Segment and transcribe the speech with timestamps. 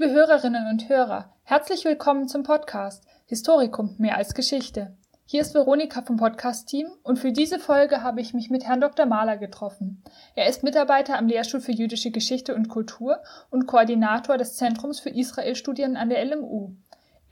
[0.00, 4.96] Liebe Hörerinnen und Hörer, herzlich willkommen zum Podcast Historikum mehr als Geschichte.
[5.26, 9.04] Hier ist Veronika vom Podcast-Team und für diese Folge habe ich mich mit Herrn Dr.
[9.04, 10.02] Mahler getroffen.
[10.34, 13.18] Er ist Mitarbeiter am Lehrstuhl für jüdische Geschichte und Kultur
[13.50, 16.70] und Koordinator des Zentrums für Israelstudien an der LMU.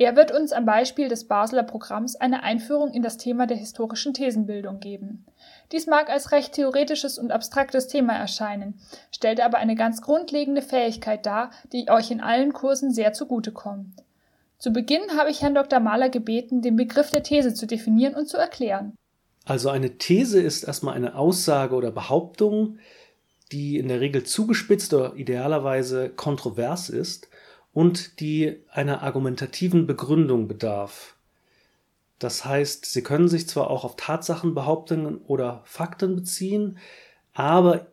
[0.00, 4.14] Er wird uns am Beispiel des Basler Programms eine Einführung in das Thema der historischen
[4.14, 5.26] Thesenbildung geben.
[5.72, 8.78] Dies mag als recht theoretisches und abstraktes Thema erscheinen,
[9.10, 14.04] stellt aber eine ganz grundlegende Fähigkeit dar, die euch in allen Kursen sehr zugutekommt.
[14.58, 15.80] Zu Beginn habe ich Herrn Dr.
[15.80, 18.94] Mahler gebeten, den Begriff der These zu definieren und zu erklären.
[19.46, 22.78] Also eine These ist erstmal eine Aussage oder Behauptung,
[23.50, 27.28] die in der Regel zugespitzt oder idealerweise kontrovers ist
[27.72, 31.16] und die einer argumentativen Begründung bedarf.
[32.18, 36.78] Das heißt, sie können sich zwar auch auf Tatsachenbehauptungen oder Fakten beziehen,
[37.32, 37.86] aber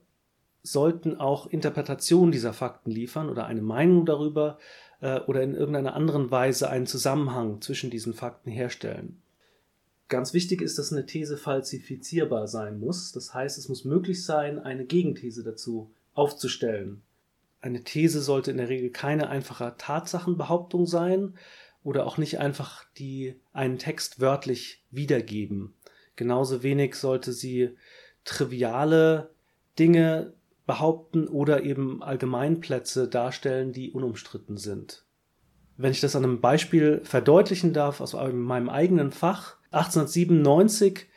[0.63, 4.57] sollten auch Interpretationen dieser Fakten liefern oder eine Meinung darüber
[4.99, 9.21] äh, oder in irgendeiner anderen Weise einen Zusammenhang zwischen diesen Fakten herstellen.
[10.07, 13.11] Ganz wichtig ist, dass eine These falsifizierbar sein muss.
[13.11, 17.01] Das heißt, es muss möglich sein, eine Gegenthese dazu aufzustellen.
[17.65, 21.33] Eine These sollte in der Regel keine einfache Tatsachenbehauptung sein,
[21.81, 25.73] oder auch nicht einfach die einen Text wörtlich wiedergeben.
[26.15, 27.71] Genauso wenig sollte sie
[28.23, 29.31] triviale
[29.79, 30.33] Dinge
[30.67, 35.03] behaupten oder eben Allgemeinplätze darstellen, die unumstritten sind.
[35.75, 41.07] Wenn ich das an einem Beispiel verdeutlichen darf aus meinem eigenen Fach, 1897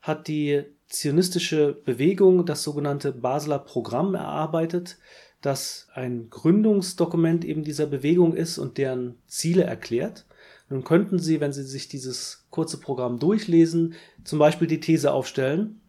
[0.00, 4.98] hat die zionistische Bewegung das sogenannte Basler Programm erarbeitet,
[5.40, 10.26] das ein Gründungsdokument eben dieser Bewegung ist und deren Ziele erklärt.
[10.68, 13.94] Nun könnten Sie, wenn Sie sich dieses kurze Programm durchlesen,
[14.24, 15.80] zum Beispiel die These aufstellen,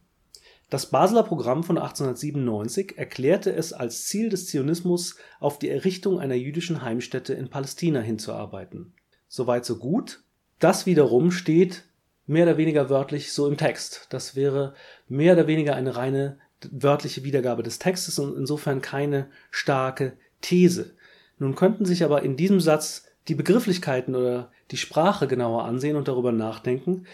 [0.70, 6.36] das Basler Programm von 1897 erklärte es als Ziel des Zionismus, auf die Errichtung einer
[6.36, 8.94] jüdischen Heimstätte in Palästina hinzuarbeiten.
[9.28, 10.22] Soweit so gut.
[10.60, 11.86] Das wiederum steht
[12.28, 14.06] mehr oder weniger wörtlich so im Text.
[14.12, 14.76] Das wäre
[15.08, 16.38] mehr oder weniger eine reine
[16.72, 20.96] wörtliche Wiedergabe des Textes und insofern keine starke These.
[21.38, 26.08] Nun könnten sich aber in diesem Satz die Begrifflichkeiten oder die Sprache genauer ansehen und
[26.08, 27.06] darüber nachdenken,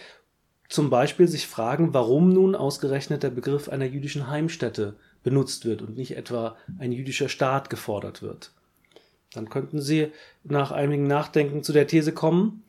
[0.68, 5.96] zum Beispiel sich fragen, warum nun ausgerechnet der Begriff einer jüdischen Heimstätte benutzt wird und
[5.96, 8.52] nicht etwa ein jüdischer Staat gefordert wird.
[9.34, 10.12] Dann könnten Sie
[10.44, 12.64] nach einigem Nachdenken zu der These kommen,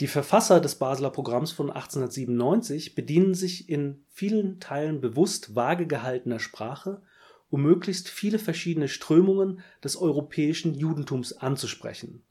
[0.00, 6.40] die Verfasser des Basler Programms von 1897 bedienen sich in vielen Teilen bewusst vage gehaltener
[6.40, 7.02] Sprache,
[7.50, 12.22] um möglichst viele verschiedene Strömungen des europäischen Judentums anzusprechen.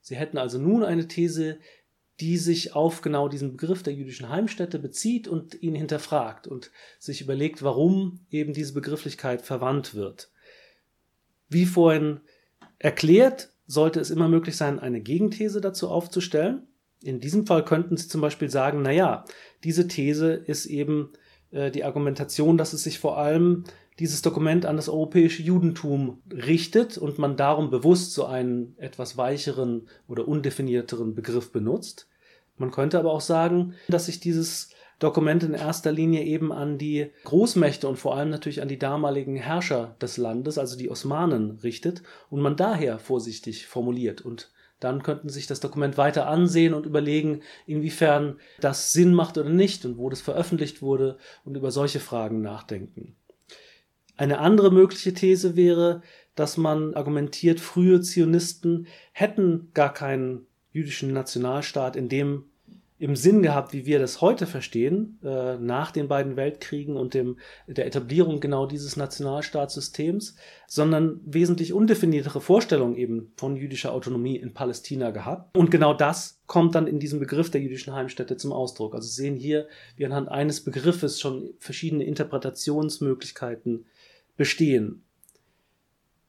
[0.00, 1.58] Sie hätten also nun eine These,
[2.18, 7.20] die sich auf genau diesen Begriff der jüdischen Heimstätte bezieht und ihn hinterfragt und sich
[7.20, 10.30] überlegt, warum eben diese Begrifflichkeit verwandt wird.
[11.48, 12.20] Wie vorhin
[12.78, 16.66] erklärt, sollte es immer möglich sein, eine Gegenthese dazu aufzustellen.
[17.04, 19.24] In diesem Fall könnten Sie zum Beispiel sagen, na ja,
[19.62, 21.12] diese These ist eben
[21.52, 23.64] äh, die Argumentation, dass es sich vor allem
[24.00, 29.88] dieses Dokument an das europäische Judentum richtet und man darum bewusst so einen etwas weicheren
[30.08, 32.08] oder undefinierteren Begriff benutzt.
[32.56, 34.70] Man könnte aber auch sagen, dass sich dieses
[35.00, 39.34] Dokument in erster Linie eben an die Großmächte und vor allem natürlich an die damaligen
[39.34, 44.20] Herrscher des Landes, also die Osmanen, richtet und man daher vorsichtig formuliert.
[44.20, 49.48] Und dann könnten sich das Dokument weiter ansehen und überlegen, inwiefern das Sinn macht oder
[49.48, 53.16] nicht und wo das veröffentlicht wurde und über solche Fragen nachdenken.
[54.18, 56.02] Eine andere mögliche These wäre,
[56.34, 62.49] dass man argumentiert, frühe Zionisten hätten gar keinen jüdischen Nationalstaat in dem
[63.00, 67.38] im Sinn gehabt, wie wir das heute verstehen, äh, nach den beiden Weltkriegen und dem,
[67.66, 75.12] der Etablierung genau dieses Nationalstaatssystems, sondern wesentlich undefiniertere Vorstellungen eben von jüdischer Autonomie in Palästina
[75.12, 75.56] gehabt.
[75.56, 78.94] Und genau das kommt dann in diesem Begriff der jüdischen Heimstätte zum Ausdruck.
[78.94, 79.66] Also sehen hier,
[79.96, 83.86] wie anhand eines Begriffes schon verschiedene Interpretationsmöglichkeiten
[84.36, 85.04] bestehen.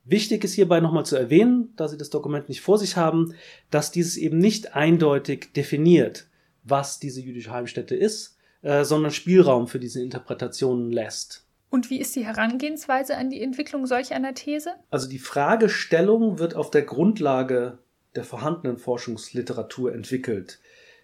[0.06, 3.34] Wichtig ist hierbei nochmal zu erwähnen, da Sie das Dokument nicht vor sich haben,
[3.70, 6.28] dass dieses eben nicht eindeutig definiert,
[6.64, 11.46] was diese jüdische Heimstätte ist, äh, sondern Spielraum für diese Interpretationen lässt.
[11.70, 14.74] Und wie ist die Herangehensweise an die Entwicklung solch einer These?
[14.90, 17.80] Also die Fragestellung wird auf der Grundlage
[18.16, 20.60] der vorhandenen Forschungsliteratur entwickelt.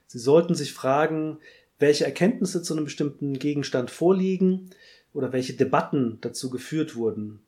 [0.07, 1.39] Sie sollten sich fragen,
[1.79, 4.71] welche Erkenntnisse zu einem bestimmten Gegenstand vorliegen
[5.13, 7.39] oder welche Debatten dazu geführt wurden.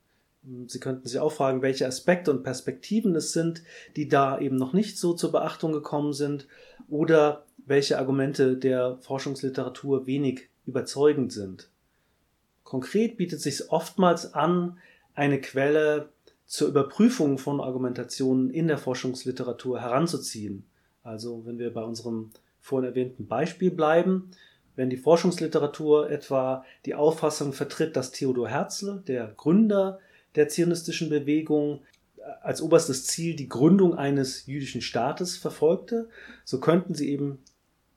[0.68, 3.64] Sie könnten sich auch fragen, welche Aspekte und Perspektiven es sind,
[3.96, 6.48] die da eben noch nicht so zur Beachtung gekommen sind
[6.88, 11.70] oder welche Argumente der Forschungsliteratur wenig überzeugend sind.
[12.64, 14.78] Konkret bietet sich oftmals an,
[15.14, 16.10] eine Quelle
[16.46, 20.66] zur Überprüfung von Argumentationen in der Forschungsliteratur heranzuziehen.
[21.04, 24.32] Also wenn wir bei unserem vorhin erwähnten Beispiel bleiben,
[24.76, 30.00] wenn die Forschungsliteratur etwa die Auffassung vertritt, dass Theodor Herzl, der Gründer
[30.36, 31.82] der zionistischen Bewegung,
[32.42, 36.10] als oberstes Ziel die Gründung eines jüdischen Staates verfolgte,
[36.44, 37.40] so könnten sie eben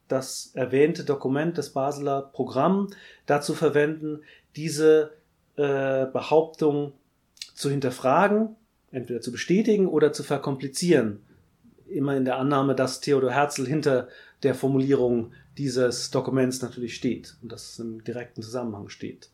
[0.09, 2.89] das erwähnte Dokument, das Basler Programm,
[3.27, 4.21] dazu verwenden,
[4.57, 5.13] diese
[5.57, 6.93] äh, Behauptung
[7.55, 8.57] zu hinterfragen,
[8.91, 11.21] entweder zu bestätigen oder zu verkomplizieren.
[11.87, 14.09] Immer in der Annahme, dass Theodor Herzl hinter
[14.43, 19.31] der Formulierung dieses Dokuments natürlich steht und dass es im direkten Zusammenhang steht.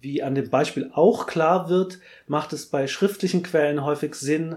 [0.00, 4.56] Wie an dem Beispiel auch klar wird, macht es bei schriftlichen Quellen häufig Sinn,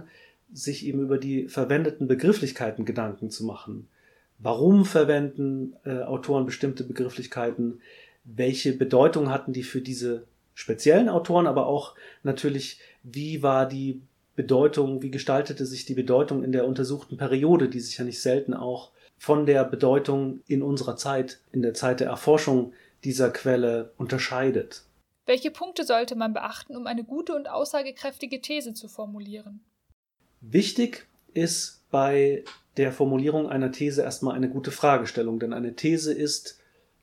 [0.52, 3.88] sich eben über die verwendeten Begrifflichkeiten Gedanken zu machen.
[4.40, 7.82] Warum verwenden äh, Autoren bestimmte Begrifflichkeiten?
[8.24, 14.02] Welche Bedeutung hatten die für diese speziellen Autoren, aber auch natürlich, wie war die
[14.36, 18.54] Bedeutung, wie gestaltete sich die Bedeutung in der untersuchten Periode, die sich ja nicht selten
[18.54, 24.84] auch von der Bedeutung in unserer Zeit, in der Zeit der Erforschung dieser Quelle unterscheidet.
[25.30, 29.64] Welche Punkte sollte man beachten, um eine gute und aussagekräftige These zu formulieren?
[30.42, 32.44] Wichtig ist bei
[32.78, 36.60] der Formulierung einer These erstmal eine gute Fragestellung, denn eine These ist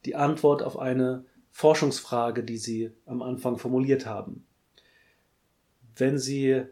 [0.07, 4.45] die Antwort auf eine Forschungsfrage, die Sie am Anfang formuliert haben.
[5.95, 6.65] Wenn Sie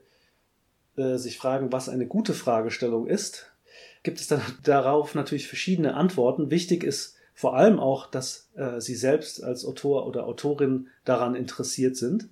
[0.97, 3.55] äh, sich fragen, was eine gute Fragestellung ist,
[4.03, 6.51] gibt es dann darauf natürlich verschiedene Antworten.
[6.51, 11.97] Wichtig ist vor allem auch, dass äh, Sie selbst als Autor oder Autorin daran interessiert
[11.97, 12.29] sind.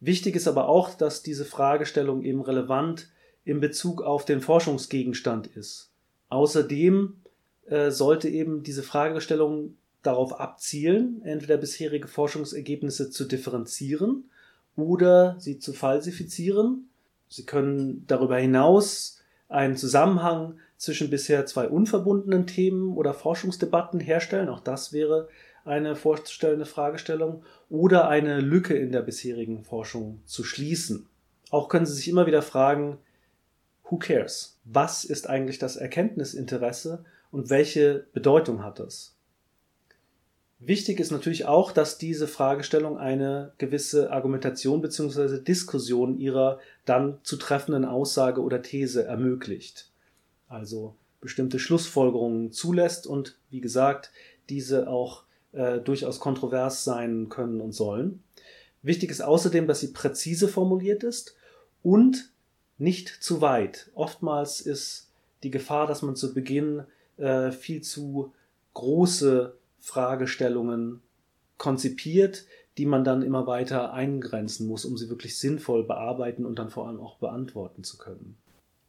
[0.00, 3.10] Wichtig ist aber auch, dass diese Fragestellung eben relevant
[3.44, 5.90] in Bezug auf den Forschungsgegenstand ist.
[6.30, 7.16] Außerdem
[7.66, 14.30] äh, sollte eben diese Fragestellung darauf abzielen, entweder bisherige Forschungsergebnisse zu differenzieren
[14.76, 16.88] oder sie zu falsifizieren.
[17.28, 24.48] Sie können darüber hinaus einen Zusammenhang zwischen bisher zwei unverbundenen Themen oder Forschungsdebatten herstellen.
[24.48, 25.28] Auch das wäre
[25.64, 31.06] eine vorstellende Fragestellung oder eine Lücke in der bisherigen Forschung zu schließen.
[31.50, 32.98] Auch können Sie sich immer wieder fragen,
[33.84, 34.58] who cares?
[34.64, 39.14] Was ist eigentlich das Erkenntnisinteresse und welche Bedeutung hat das?
[40.60, 45.40] Wichtig ist natürlich auch, dass diese Fragestellung eine gewisse Argumentation bzw.
[45.40, 49.87] Diskussion ihrer dann zu treffenden Aussage oder These ermöglicht.
[50.48, 54.10] Also bestimmte Schlussfolgerungen zulässt und wie gesagt,
[54.48, 58.22] diese auch äh, durchaus kontrovers sein können und sollen.
[58.82, 61.36] Wichtig ist außerdem, dass sie präzise formuliert ist
[61.82, 62.30] und
[62.78, 63.90] nicht zu weit.
[63.94, 65.08] Oftmals ist
[65.42, 66.84] die Gefahr, dass man zu Beginn
[67.16, 68.32] äh, viel zu
[68.74, 71.02] große Fragestellungen
[71.56, 72.46] konzipiert,
[72.76, 76.86] die man dann immer weiter eingrenzen muss, um sie wirklich sinnvoll bearbeiten und dann vor
[76.86, 78.36] allem auch beantworten zu können.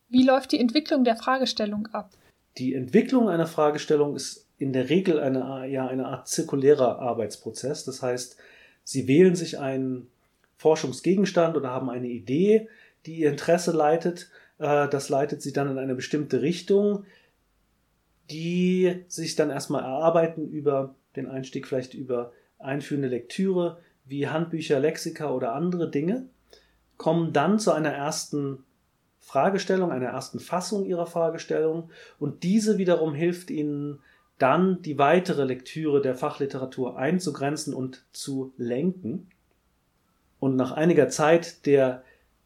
[0.10, 2.12] Wie läuft die Entwicklung der Fragestellung ab?
[2.58, 7.86] Die Entwicklung einer Fragestellung ist in der Regel eine, ja, eine Art zirkulärer Arbeitsprozess.
[7.86, 8.38] Das heißt,
[8.84, 10.08] Sie wählen sich einen
[10.58, 12.68] Forschungsgegenstand oder haben eine Idee,
[13.06, 14.30] die Ihr Interesse leitet.
[14.58, 17.06] Äh, das leitet Sie dann in eine bestimmte Richtung
[18.30, 25.32] die sich dann erstmal erarbeiten über den Einstieg vielleicht über einführende Lektüre wie Handbücher, Lexika
[25.32, 26.26] oder andere Dinge,
[26.98, 28.64] kommen dann zu einer ersten
[29.30, 34.00] Fragestellung, einer ersten Fassung ihrer Fragestellung und diese wiederum hilft ihnen
[34.40, 39.30] dann die weitere Lektüre der Fachliteratur einzugrenzen und zu lenken.
[40.40, 42.02] Und nach einiger Zeit der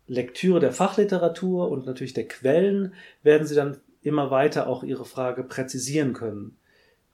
[0.08, 5.44] Lektüre der Fachliteratur und natürlich der Quellen werden sie dann immer weiter auch ihre Frage
[5.44, 6.58] präzisieren können.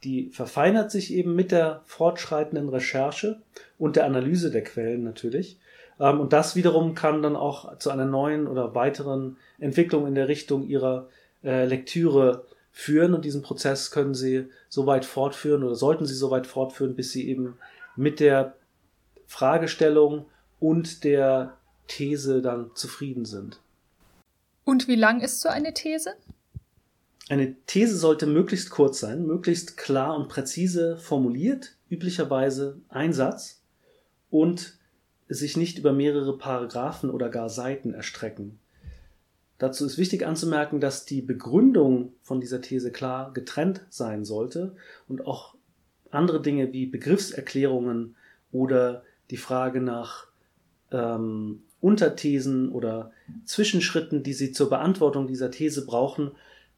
[0.03, 3.39] Die verfeinert sich eben mit der fortschreitenden Recherche
[3.77, 5.59] und der Analyse der Quellen natürlich.
[5.99, 10.27] Ähm, und das wiederum kann dann auch zu einer neuen oder weiteren Entwicklung in der
[10.27, 11.09] Richtung ihrer
[11.43, 13.13] äh, Lektüre führen.
[13.13, 17.11] Und diesen Prozess können Sie so weit fortführen oder sollten Sie so weit fortführen, bis
[17.11, 17.57] Sie eben
[17.95, 18.55] mit der
[19.27, 20.25] Fragestellung
[20.59, 23.59] und der These dann zufrieden sind.
[24.63, 26.13] Und wie lang ist so eine These?
[27.27, 33.61] Eine These sollte möglichst kurz sein, möglichst klar und präzise formuliert, üblicherweise ein Satz
[34.31, 34.78] und
[35.29, 38.59] sich nicht über mehrere Paragraphen oder gar Seiten erstrecken.
[39.59, 44.75] Dazu ist wichtig anzumerken, dass die Begründung von dieser These klar getrennt sein sollte
[45.07, 45.55] und auch
[46.11, 48.15] andere Dinge wie Begriffserklärungen
[48.51, 50.27] oder die Frage nach
[50.91, 53.11] ähm, Unterthesen oder
[53.45, 56.31] Zwischenschritten, die Sie zur Beantwortung dieser These brauchen,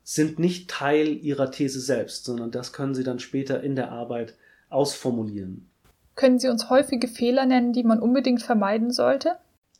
[0.03, 4.35] sind nicht Teil ihrer These selbst, sondern das können sie dann später in der Arbeit
[4.69, 5.70] ausformulieren.
[6.15, 9.37] Können Sie uns häufige Fehler nennen, die man unbedingt vermeiden sollte?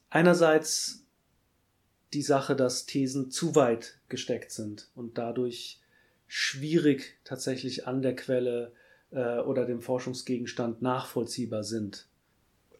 [0.10, 1.04] Einerseits
[2.14, 5.80] die Sache, dass Thesen zu weit gesteckt sind und dadurch
[6.28, 8.74] schwierig tatsächlich an der Quelle
[9.12, 12.08] äh, oder dem Forschungsgegenstand nachvollziehbar sind.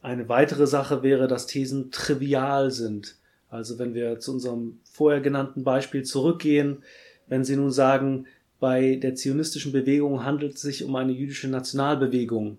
[0.00, 3.16] Eine weitere Sache wäre, dass Thesen trivial sind.
[3.48, 6.82] Also wenn wir zu unserem vorher genannten Beispiel zurückgehen,
[7.28, 8.26] wenn Sie nun sagen,
[8.58, 12.58] bei der zionistischen Bewegung handelt es sich um eine jüdische Nationalbewegung,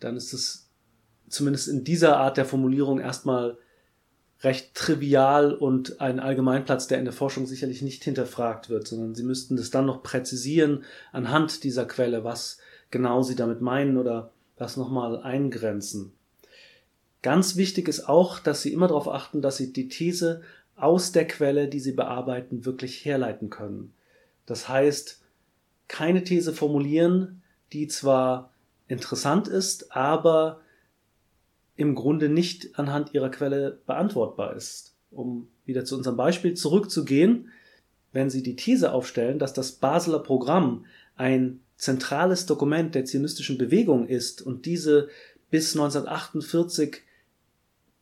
[0.00, 0.68] dann ist es
[1.28, 3.58] zumindest in dieser Art der Formulierung erstmal
[4.42, 9.22] recht trivial und ein Allgemeinplatz, der in der Forschung sicherlich nicht hinterfragt wird, sondern Sie
[9.22, 12.58] müssten das dann noch präzisieren anhand dieser Quelle, was
[12.90, 16.12] genau Sie damit meinen oder das nochmal eingrenzen.
[17.22, 20.42] Ganz wichtig ist auch, dass Sie immer darauf achten, dass Sie die These
[20.76, 23.94] aus der Quelle, die Sie bearbeiten, wirklich herleiten können.
[24.44, 25.22] Das heißt,
[25.88, 28.52] keine These formulieren, die zwar
[28.88, 30.60] interessant ist, aber
[31.76, 34.94] im Grunde nicht anhand ihrer Quelle beantwortbar ist.
[35.10, 37.50] Um wieder zu unserem Beispiel zurückzugehen,
[38.12, 44.08] wenn Sie die These aufstellen, dass das Basler Programm ein zentrales Dokument der zionistischen Bewegung
[44.08, 45.08] ist und diese
[45.50, 47.02] bis 1948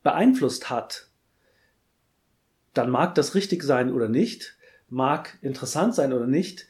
[0.03, 1.09] beeinflusst hat,
[2.75, 4.57] dann mag das richtig sein oder nicht,
[4.89, 6.67] mag interessant sein oder nicht,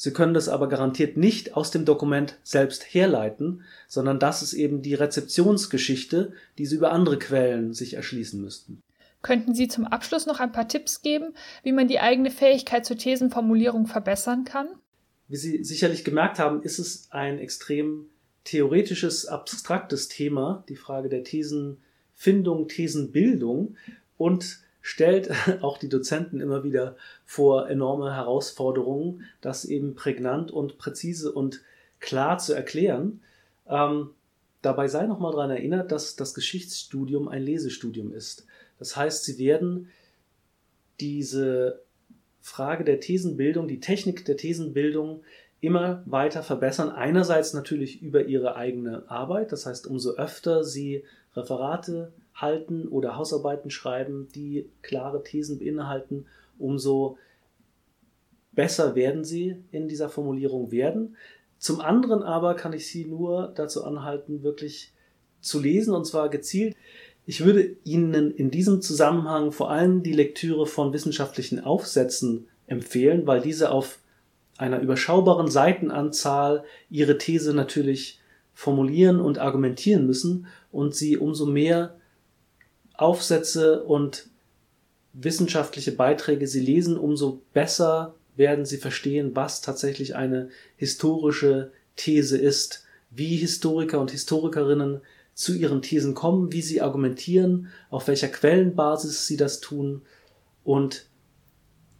[0.00, 4.80] Sie können das aber garantiert nicht aus dem Dokument selbst herleiten, sondern das ist eben
[4.80, 8.80] die Rezeptionsgeschichte, die Sie über andere Quellen sich erschließen müssten.
[9.22, 12.96] Könnten Sie zum Abschluss noch ein paar Tipps geben, wie man die eigene Fähigkeit zur
[12.96, 14.68] Thesenformulierung verbessern kann?
[15.26, 18.06] Wie Sie sicherlich gemerkt haben, ist es ein extrem
[18.44, 23.74] theoretisches, abstraktes Thema, die Frage der Thesenfindung, Thesenbildung.
[24.16, 25.30] Und stellt
[25.62, 31.62] auch die Dozenten immer wieder vor enorme Herausforderungen, das eben prägnant und präzise und
[32.00, 33.20] klar zu erklären.
[33.68, 34.10] Ähm,
[34.62, 38.46] dabei sei nochmal daran erinnert, dass das Geschichtsstudium ein Lesestudium ist.
[38.78, 39.90] Das heißt, sie werden
[41.00, 41.82] diese
[42.40, 45.22] Frage der Thesenbildung, die Technik der Thesenbildung
[45.60, 46.90] immer weiter verbessern.
[46.90, 51.04] Einerseits natürlich über ihre eigene Arbeit, das heißt, umso öfter sie
[51.34, 56.26] Referate halten oder Hausarbeiten schreiben, die klare Thesen beinhalten,
[56.58, 57.18] umso
[58.52, 61.16] besser werden sie in dieser Formulierung werden.
[61.58, 64.92] Zum anderen aber kann ich Sie nur dazu anhalten, wirklich
[65.40, 66.76] zu lesen und zwar gezielt.
[67.26, 73.40] Ich würde Ihnen in diesem Zusammenhang vor allem die Lektüre von wissenschaftlichen Aufsätzen empfehlen, weil
[73.40, 73.98] diese auf
[74.56, 78.20] einer überschaubaren Seitenanzahl ihre These natürlich
[78.58, 81.94] formulieren und argumentieren müssen und sie umso mehr
[82.94, 84.30] Aufsätze und
[85.12, 92.84] wissenschaftliche Beiträge Sie lesen, umso besser werden Sie verstehen, was tatsächlich eine historische These ist,
[93.10, 95.02] wie Historiker und Historikerinnen
[95.34, 100.02] zu ihren Thesen kommen, wie sie argumentieren, auf welcher Quellenbasis sie das tun
[100.64, 101.06] und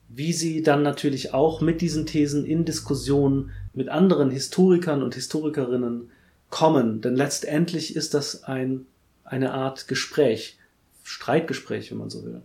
[0.08, 6.10] wie sie dann natürlich auch mit diesen Thesen in Diskussionen mit anderen Historikern und Historikerinnen
[6.50, 7.00] kommen.
[7.00, 8.86] Denn letztendlich ist das ein,
[9.24, 10.58] eine Art Gespräch.
[11.02, 12.42] Streitgespräch, wenn man so will.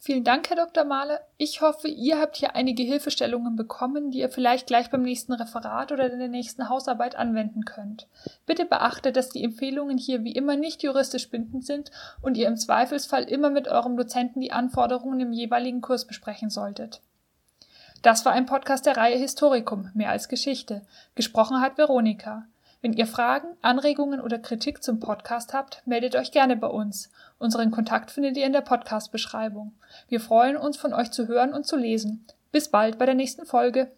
[0.00, 0.84] Vielen Dank, Herr Dr.
[0.84, 1.20] Mahler.
[1.36, 5.92] Ich hoffe, ihr habt hier einige Hilfestellungen bekommen, die ihr vielleicht gleich beim nächsten Referat
[5.92, 8.06] oder in der nächsten Hausarbeit anwenden könnt.
[8.46, 11.90] Bitte beachtet, dass die Empfehlungen hier wie immer nicht juristisch bindend sind
[12.22, 17.02] und ihr im Zweifelsfall immer mit eurem Dozenten die Anforderungen im jeweiligen Kurs besprechen solltet.
[18.00, 20.86] Das war ein Podcast der Reihe Historikum, mehr als Geschichte.
[21.16, 22.46] Gesprochen hat Veronika.
[22.80, 27.10] Wenn ihr Fragen, Anregungen oder Kritik zum Podcast habt, meldet euch gerne bei uns.
[27.38, 29.72] Unseren Kontakt findet ihr in der Podcast-Beschreibung.
[30.08, 32.24] Wir freuen uns, von euch zu hören und zu lesen.
[32.52, 33.90] Bis bald bei der nächsten Folge.